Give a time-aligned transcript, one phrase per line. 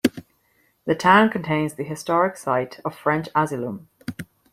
[0.85, 3.85] The town contains the historic site of French Azilum.